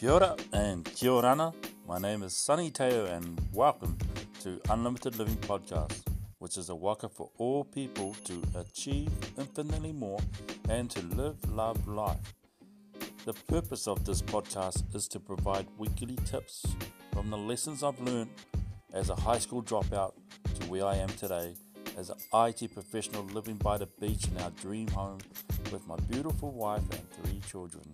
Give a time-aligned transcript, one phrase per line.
[0.00, 1.52] Kia and kia orana.
[1.86, 3.98] My name is Sunny Teo and welcome
[4.40, 6.00] to Unlimited Living Podcast,
[6.38, 10.18] which is a waka for all people to achieve infinitely more
[10.70, 12.32] and to live, love, life.
[13.26, 16.64] The purpose of this podcast is to provide weekly tips
[17.12, 18.30] from the lessons I've learned
[18.94, 20.14] as a high school dropout
[20.60, 21.56] to where I am today
[21.98, 25.18] as an IT professional living by the beach in our dream home
[25.70, 27.84] with my beautiful wife and three children.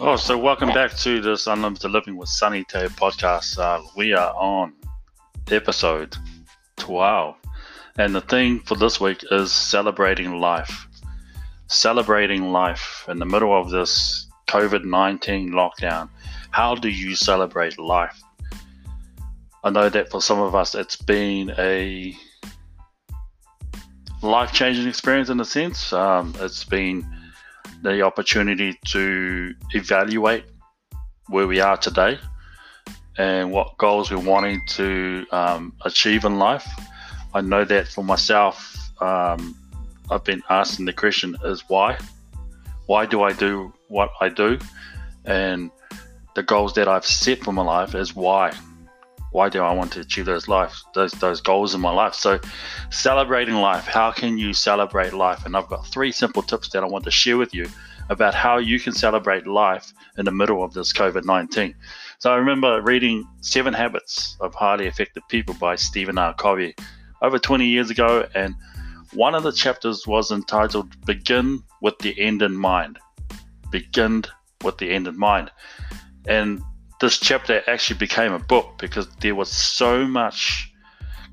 [0.00, 3.58] Oh, so welcome back to this Unlimited Living with Sunny Teo podcast.
[3.58, 4.72] Uh, we are on
[5.50, 6.16] episode
[6.78, 7.36] 12.
[7.98, 10.88] And the thing for this week is celebrating life.
[11.66, 16.08] Celebrating life in the middle of this COVID 19 lockdown.
[16.50, 18.20] How do you celebrate life?
[19.62, 22.16] I know that for some of us, it's been a
[24.22, 25.92] life changing experience in a sense.
[25.92, 27.06] Um, it's been
[27.82, 30.44] the opportunity to evaluate
[31.28, 32.18] where we are today
[33.18, 36.66] and what goals we're wanting to um, achieve in life.
[37.34, 39.56] I know that for myself, um,
[40.10, 41.98] I've been asking the question is why?
[42.86, 44.58] Why do I do what I do?
[45.24, 45.70] And
[46.34, 48.52] the goals that I've set for my life is why.
[49.32, 52.14] Why do I want to achieve those life, those those goals in my life?
[52.14, 52.38] So,
[52.90, 53.86] celebrating life.
[53.86, 55.44] How can you celebrate life?
[55.46, 57.66] And I've got three simple tips that I want to share with you
[58.10, 61.74] about how you can celebrate life in the middle of this COVID nineteen.
[62.18, 66.34] So, I remember reading Seven Habits of Highly Effective People by Stephen R.
[66.34, 66.74] Covey
[67.22, 68.54] over 20 years ago, and
[69.14, 72.98] one of the chapters was entitled "Begin with the End in Mind."
[73.70, 74.24] Begin
[74.62, 75.50] with the end in mind,
[76.26, 76.62] and
[77.02, 80.72] this chapter actually became a book because there was so much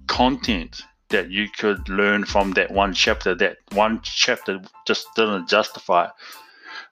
[0.07, 3.35] content that you could learn from that one chapter.
[3.35, 6.11] That one chapter just didn't justify it.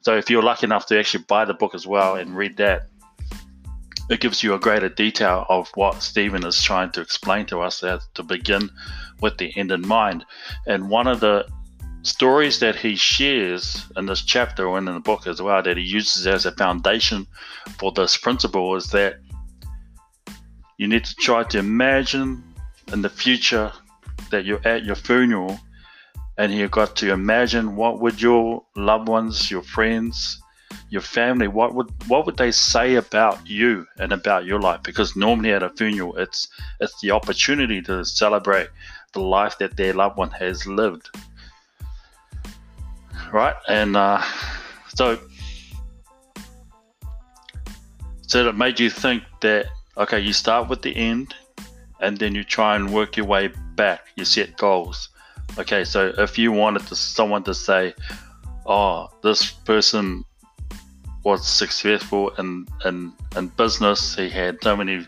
[0.01, 2.83] So if you're lucky enough to actually buy the book as well and read that,
[4.11, 7.83] it gives you a greater detail of what Stephen is trying to explain to us
[7.83, 8.69] as to begin
[9.21, 10.23] with the end in mind.
[10.67, 11.47] And one of the
[12.07, 15.83] stories that he shares in this chapter and in the book as well that he
[15.83, 17.27] uses as a foundation
[17.77, 19.17] for this principle is that
[20.77, 22.43] you need to try to imagine
[22.93, 23.71] in the future
[24.31, 25.59] that you're at your funeral
[26.37, 30.41] and you've got to imagine what would your loved ones your friends
[30.89, 34.81] your family what would what would they say about you and about your life?
[34.83, 36.47] Because normally at a funeral it's
[36.79, 38.69] it's the opportunity to celebrate
[39.13, 41.09] the life that their loved one has lived
[43.31, 43.55] right?
[43.67, 44.21] And uh,
[44.95, 45.19] so,
[48.21, 49.67] so it made you think that
[49.97, 51.35] okay, you start with the end,
[51.99, 54.07] and then you try and work your way back.
[54.15, 55.09] You set goals.
[55.57, 57.93] Okay, so if you wanted to, someone to say,
[58.65, 60.23] "Oh, this person
[61.23, 64.15] was successful in in, in business.
[64.15, 65.07] He had so many."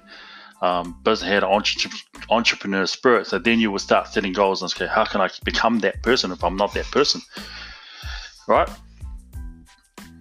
[0.62, 1.90] Um, business had entre-
[2.30, 3.28] entrepreneur spirit.
[3.28, 6.34] So then you will start setting goals and say, how can I become that person
[6.34, 7.22] if I'm not that person?
[8.50, 8.70] Right?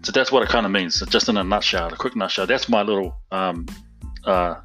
[0.03, 0.94] So that's what it kind of means.
[0.94, 2.47] So just in a nutshell, a quick nutshell.
[2.47, 3.66] That's my little um,
[4.25, 4.56] uh,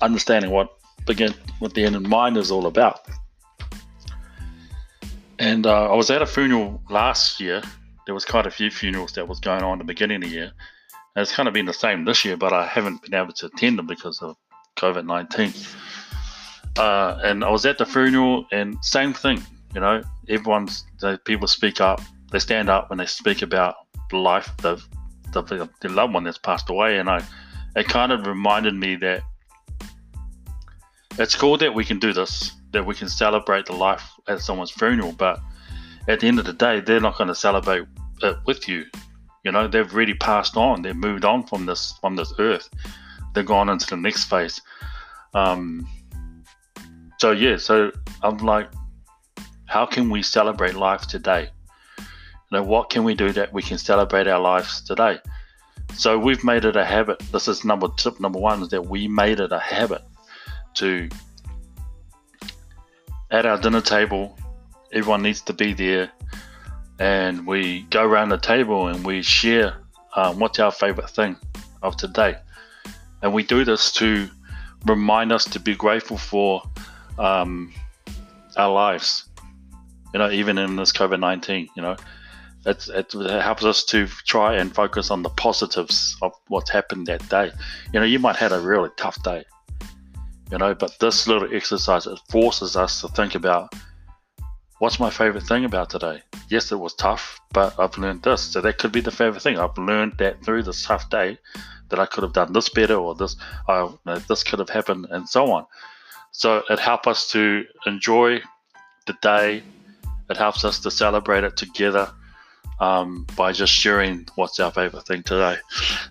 [0.00, 0.70] understanding what
[1.06, 3.00] begin what the end in mind is all about.
[5.38, 7.62] And uh, I was at a funeral last year.
[8.06, 10.34] There was quite a few funerals that was going on at the beginning of the
[10.34, 10.52] year.
[11.14, 13.46] And it's kind of been the same this year, but I haven't been able to
[13.46, 14.36] attend them because of
[14.76, 15.52] COVID nineteen.
[16.78, 19.42] Uh, and I was at the funeral, and same thing.
[19.74, 20.84] You know, everyone's
[21.24, 22.00] people speak up
[22.30, 23.74] they stand up when they speak about
[24.10, 24.86] the life of
[25.32, 27.24] the, the, the loved one that's passed away, and I
[27.76, 29.22] it kind of reminded me that
[31.18, 34.70] it's cool that we can do this, that we can celebrate the life at someone's
[34.70, 35.40] funeral, but
[36.08, 37.84] at the end of the day, they're not going to celebrate
[38.22, 38.84] it with you.
[39.44, 40.82] You know, they've really passed on.
[40.82, 42.68] They've moved on from this from this earth.
[43.34, 44.60] They've gone into the next phase.
[45.34, 45.88] Um,
[47.18, 47.92] so yeah, so
[48.22, 48.68] I'm like,
[49.66, 51.50] how can we celebrate life today?
[52.50, 55.20] You know, what can we do that we can celebrate our lives today?
[55.94, 57.20] So we've made it a habit.
[57.32, 60.02] This is number tip number one is that we made it a habit
[60.74, 61.08] to
[63.30, 64.36] at our dinner table,
[64.92, 66.10] everyone needs to be there,
[66.98, 69.76] and we go around the table and we share
[70.16, 71.36] um, what's our favorite thing
[71.82, 72.36] of today,
[73.22, 74.28] and we do this to
[74.86, 76.62] remind us to be grateful for
[77.18, 77.72] um,
[78.56, 79.26] our lives.
[80.12, 81.96] You know, even in this COVID nineteen, you know,
[82.66, 87.26] it's, it helps us to try and focus on the positives of what's happened that
[87.28, 87.50] day.
[87.92, 89.44] You know, you might have had a really tough day.
[90.50, 90.74] you know.
[90.74, 93.74] But this little exercise it forces us to think about
[94.78, 96.22] what's my favorite thing about today.
[96.48, 99.58] Yes, it was tough, but I've learned this, so that could be the favorite thing.
[99.58, 101.38] I've learned that through this tough day
[101.88, 103.36] that I could have done this better, or this,
[103.68, 103.90] uh,
[104.28, 105.66] this could have happened, and so on.
[106.32, 108.40] So it helps us to enjoy
[109.06, 109.62] the day.
[110.28, 112.12] It helps us to celebrate it together
[112.80, 115.56] um, by just sharing what's our favorite thing today.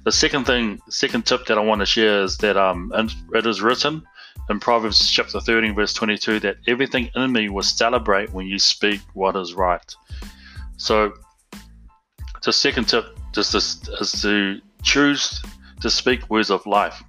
[0.06, 2.92] The second thing, second tip that I want to share is that um,
[3.33, 4.04] it is written
[4.50, 9.01] in Proverbs chapter 13, verse 22, that everything in me will celebrate when you speak
[9.13, 9.95] what is right.
[10.77, 11.13] So,
[12.44, 13.06] the second tip
[13.36, 15.42] is, is to choose
[15.81, 17.04] to speak words of life.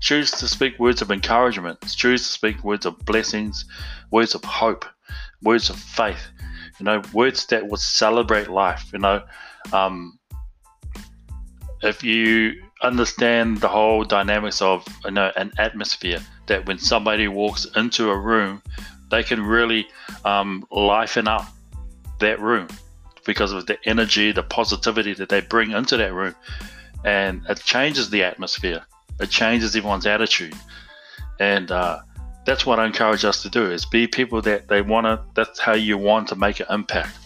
[0.00, 1.78] Choose to speak words of encouragement.
[1.88, 3.64] Choose to speak words of blessings,
[4.10, 4.84] words of hope,
[5.42, 6.28] words of faith.
[6.78, 8.90] You know, words that would celebrate life.
[8.92, 9.22] You know,
[9.72, 10.18] um,
[11.82, 17.66] if you understand the whole dynamics of you know an atmosphere, that when somebody walks
[17.76, 18.62] into a room,
[19.10, 19.86] they can really
[20.24, 21.46] um, lifen up
[22.20, 22.68] that room
[23.24, 26.34] because of the energy, the positivity that they bring into that room,
[27.04, 28.84] and it changes the atmosphere.
[29.20, 30.54] It changes everyone's attitude,
[31.40, 32.00] and uh,
[32.44, 35.22] that's what I encourage us to do: is be people that they want to.
[35.34, 37.16] That's how you want to make an impact.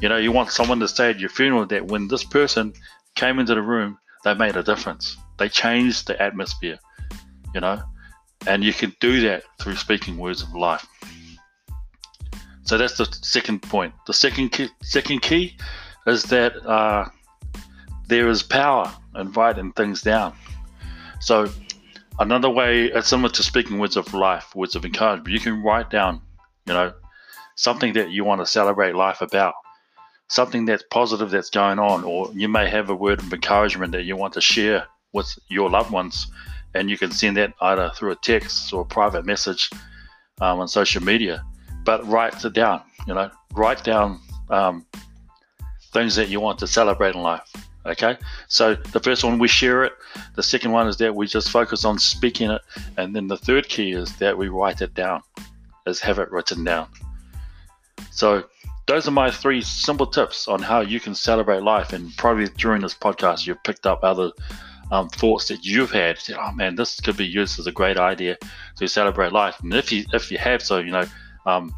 [0.00, 2.72] You know, you want someone to say at your funeral that when this person
[3.14, 5.16] came into the room, they made a difference.
[5.38, 6.78] They changed the atmosphere.
[7.54, 7.82] You know,
[8.46, 10.86] and you can do that through speaking words of life.
[12.62, 13.92] So that's the second point.
[14.06, 15.56] The second key, second key
[16.06, 17.06] is that uh,
[18.06, 20.34] there is power in writing things down.
[21.20, 21.48] So
[22.18, 25.28] another way, it's similar to speaking words of life, words of encouragement.
[25.28, 26.20] You can write down,
[26.66, 26.92] you know,
[27.54, 29.54] something that you want to celebrate life about,
[30.28, 34.04] something that's positive that's going on, or you may have a word of encouragement that
[34.04, 36.26] you want to share with your loved ones
[36.74, 39.70] and you can send that either through a text or a private message
[40.40, 41.44] um, on social media.
[41.84, 42.82] But write it down.
[43.06, 44.20] You know, write down
[44.50, 44.86] um,
[45.92, 47.50] things that you want to celebrate in life.
[47.86, 48.18] Okay,
[48.48, 49.92] so the first one we share it.
[50.36, 52.60] The second one is that we just focus on speaking it,
[52.98, 55.22] and then the third key is that we write it down,
[55.86, 56.88] is have it written down.
[58.10, 58.44] So
[58.86, 61.92] those are my three simple tips on how you can celebrate life.
[61.92, 64.32] And probably during this podcast, you've picked up other
[64.90, 66.18] um, thoughts that you've had.
[66.18, 68.36] Said, oh man, this could be used as a great idea
[68.76, 69.56] to celebrate life.
[69.62, 71.04] And if you if you have, so you know,
[71.46, 71.74] um,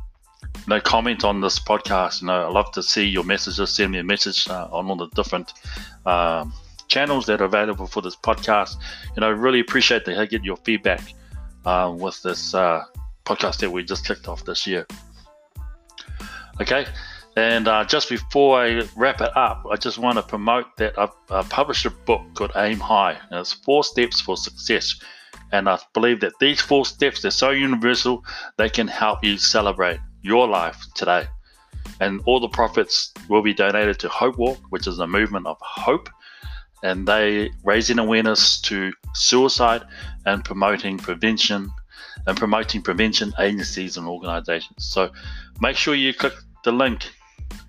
[0.67, 2.23] no comment on this podcast.
[2.23, 3.71] You know, I love to see your messages.
[3.71, 5.53] Send me a message uh, on all the different
[6.07, 6.53] um,
[6.89, 8.77] channels that are available for this podcast.
[9.17, 11.01] And I really appreciate to get your feedback
[11.65, 12.85] uh, with this uh,
[13.25, 14.87] podcast that we just kicked off this year.
[16.61, 16.87] Okay.
[17.35, 21.49] And uh, just before I wrap it up, I just want to promote that I've
[21.49, 25.01] published a book called Aim High, and it's four steps for success.
[25.51, 28.23] And I believe that these four steps, they're so universal,
[28.59, 31.27] they can help you celebrate your life today.
[32.01, 35.57] And all the profits will be donated to Hope Walk, which is a movement of
[35.61, 36.09] hope.
[36.83, 39.83] And they raising awareness to suicide
[40.27, 41.71] and promoting prevention
[42.27, 44.85] and promoting prevention agencies and organizations.
[44.85, 45.11] So
[45.61, 46.35] make sure you click
[46.65, 47.11] the link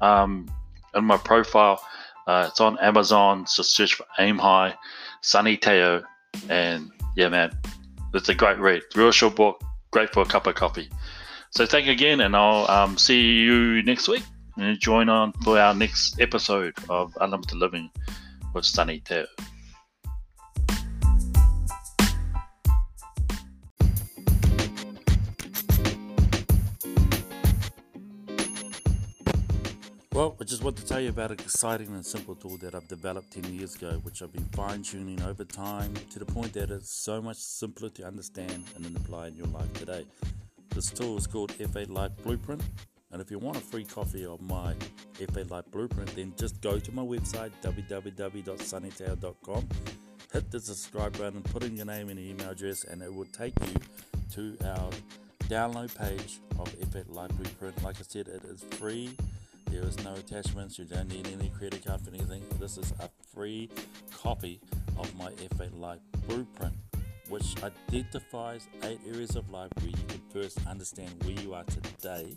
[0.02, 0.52] um,
[0.96, 1.84] in my profile.
[2.28, 3.46] Uh, it's on Amazon.
[3.48, 4.76] So search for Aim High,
[5.22, 6.04] Sunny Teo,
[6.50, 7.58] and yeah, man,
[8.14, 8.82] it's a great read.
[8.96, 10.90] Real short book, great for a cup of coffee.
[11.56, 14.24] So thank you again, and I'll um, see you next week.
[14.58, 17.92] And join on for our next episode of Unlimited Living
[18.56, 19.28] with Sunny Teo.
[30.12, 32.88] Well, I just want to tell you about an exciting and simple tool that I've
[32.88, 36.72] developed 10 years ago, which I've been fine tuning over time to the point that
[36.72, 40.04] it's so much simpler to understand and then apply in your life today.
[40.74, 42.64] This tool is called F8 Life Blueprint.
[43.12, 44.74] And if you want a free copy of my
[45.20, 49.70] F8 Life Blueprint, then just go to my website, www.sunnyteo.com,
[50.32, 53.54] hit the subscribe button, put in your name and email address, and it will take
[53.68, 53.76] you
[54.34, 54.90] to our
[55.44, 57.84] download page of F8 Life Blueprint.
[57.84, 59.16] Like I said, it is free
[59.74, 60.78] there is no attachments.
[60.78, 62.44] You don't need any credit card for anything.
[62.60, 63.72] This is a free
[64.16, 64.60] copy
[65.00, 66.76] of my F8 Life Blueprint,
[67.30, 72.36] which identifies eight areas of life where you can first understand where you are today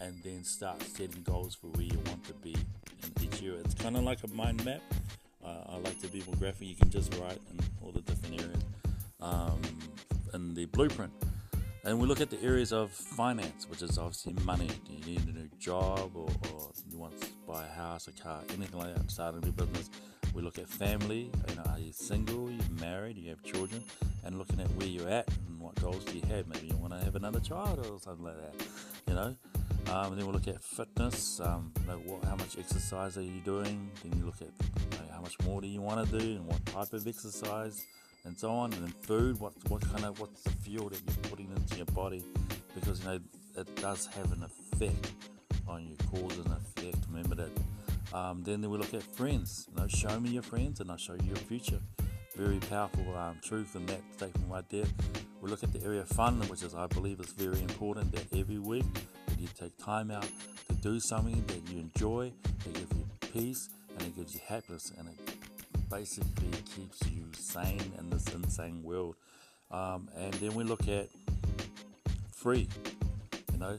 [0.00, 3.60] and then start setting goals for where you want to be in each area.
[3.64, 4.82] It's kind of like a mind map.
[5.44, 6.68] Uh, I like to be more graphic.
[6.68, 8.64] You can just write in all the different areas
[9.20, 9.60] um,
[10.32, 11.12] in the blueprint.
[11.84, 14.68] And we look at the areas of finance, which is obviously money.
[14.86, 18.12] Do you need a new job or, or you want to buy a house, a
[18.12, 19.90] car, anything like that, start a new business?
[20.34, 23.84] We look at family, you know, are you single, you married, Do you have children,
[24.24, 26.48] and looking at where you're at and what goals do you have?
[26.48, 28.66] Maybe you want to have another child or something like that.
[29.06, 29.36] You know.
[29.92, 31.40] Um, then we'll look at fitness.
[31.40, 33.88] Um, you know, what, how much exercise are you doing?
[34.02, 36.46] Then you look at you know, how much more do you want to do and
[36.46, 37.84] what type of exercise
[38.24, 38.72] and so on.
[38.72, 39.38] And then food.
[39.38, 42.24] What what kind of what's the fuel that you're putting into your body?
[42.74, 43.20] Because you know
[43.56, 45.12] it does have an effect
[45.68, 46.96] on your cause and effect.
[47.08, 47.50] Remember that.
[48.12, 49.66] Um, then we look at friends.
[49.70, 51.80] You know, show me your friends, and I'll show you your future.
[52.36, 54.86] Very powerful um, truth in that statement right there.
[55.40, 58.12] We look at the area of fun, which is I believe is very important.
[58.12, 58.84] That every week
[59.26, 60.28] that you take time out
[60.68, 62.32] to do something that you enjoy,
[62.64, 67.92] that gives you peace, and it gives you happiness, and it basically keeps you sane
[67.98, 69.16] in this insane world.
[69.70, 71.08] Um, and then we look at
[72.34, 72.68] free.
[73.52, 73.78] You know,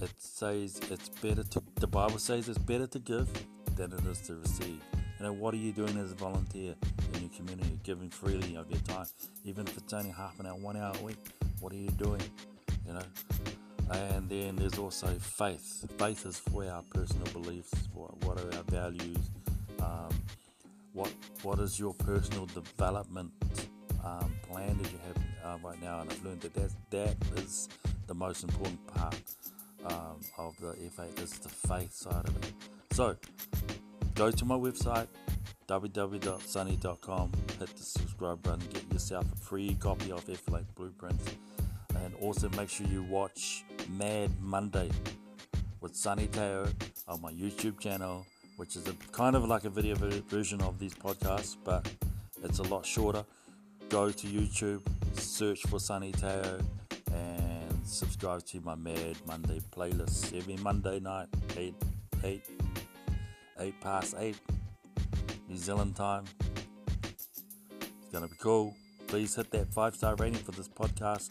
[0.00, 1.62] it says it's better to.
[1.76, 3.28] The Bible says it's better to give
[3.76, 4.80] than it is to receive.
[5.18, 6.74] You know, what are you doing as a volunteer
[7.14, 9.06] in your community, You're giving freely of your time,
[9.44, 11.18] even if it's only half an hour, one hour a week?
[11.60, 12.22] What are you doing?
[12.86, 13.02] You know,
[13.90, 15.84] and then there's also faith.
[15.98, 17.72] Faith is for our personal beliefs.
[17.92, 19.30] What, what are our values?
[19.80, 20.10] Um,
[20.92, 21.12] what
[21.42, 23.30] what is your personal development
[24.04, 26.00] um, plan that you have uh, right now?
[26.00, 27.68] And I've learned that that, that is
[28.06, 29.16] the most important part
[29.84, 32.52] um, of the F8 is the faith side of it.
[32.92, 33.16] So
[34.14, 35.08] go to my website
[35.68, 40.42] www.sunny.com, hit the subscribe button, get yourself a free copy of F
[40.74, 41.30] Blueprints,
[41.94, 44.90] and also make sure you watch Mad Monday
[45.82, 46.66] with Sunny Teo
[47.06, 50.94] on my YouTube channel, which is a kind of like a video version of these
[50.94, 51.86] podcasts, but
[52.42, 53.24] it's a lot shorter.
[53.90, 54.80] Go to YouTube,
[55.14, 56.58] search for Sunny Teo,
[57.12, 57.47] and
[57.88, 61.74] subscribe to my Mad Monday playlist every Monday night, 8,
[62.22, 62.42] 8,
[63.58, 64.36] 8 past 8
[65.48, 66.24] New Zealand time.
[67.02, 68.74] It's going to be cool.
[69.06, 71.30] Please hit that five star rating for this podcast,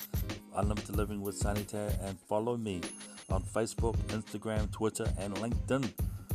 [0.55, 2.81] Unlimited Living with Teo, and follow me
[3.29, 5.91] on Facebook, Instagram, Twitter, and LinkedIn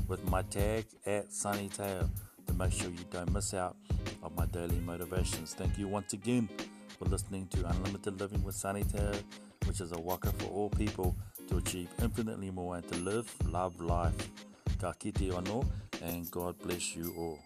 [0.06, 2.08] with my tag at Sunny Teo
[2.46, 3.76] to make sure you don't miss out
[4.22, 5.54] on my daily motivations.
[5.54, 6.48] Thank you once again
[6.98, 9.12] for listening to Unlimited Living with Sunny Teo,
[9.66, 11.14] which is a waka for all people
[11.48, 14.30] to achieve infinitely more and to live, love life.
[14.80, 15.64] Ka kite anō,
[16.02, 17.38] and God bless you all.